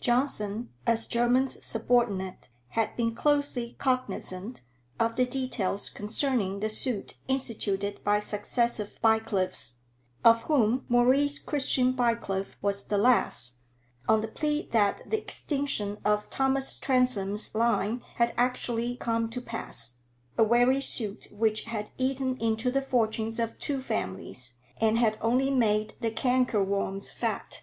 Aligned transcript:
Johnson, 0.00 0.68
as 0.86 1.04
Jermyn's 1.04 1.66
subordinate, 1.66 2.48
had 2.68 2.94
been 2.96 3.12
closely 3.12 3.74
cognizant 3.76 4.60
of 5.00 5.16
the 5.16 5.26
details 5.26 5.88
concerning 5.90 6.60
the 6.60 6.68
suit 6.68 7.16
instituted 7.26 8.04
by 8.04 8.20
successive 8.20 9.00
Bycliffes, 9.02 9.78
of 10.24 10.42
whom 10.42 10.84
Maurice 10.88 11.40
Christian 11.40 11.90
Bycliffe 11.92 12.56
was 12.62 12.84
the 12.84 12.98
last, 12.98 13.56
on 14.08 14.20
the 14.20 14.28
plea 14.28 14.68
that 14.70 15.10
the 15.10 15.18
extinction 15.18 15.98
of 16.04 16.30
Thomas 16.30 16.78
Transome's 16.78 17.52
line 17.52 18.04
had 18.14 18.32
actually 18.36 18.94
come 18.96 19.28
to 19.28 19.40
pass 19.40 19.98
a 20.38 20.44
weary 20.44 20.80
suit, 20.80 21.26
which 21.32 21.64
had 21.64 21.90
eaten 21.98 22.36
into 22.36 22.70
the 22.70 22.80
fortunes 22.80 23.40
of 23.40 23.58
two 23.58 23.82
families, 23.82 24.52
and 24.80 24.98
had 24.98 25.18
only 25.20 25.50
made 25.50 25.94
the 26.00 26.12
cankerworms 26.12 27.10
fat. 27.10 27.62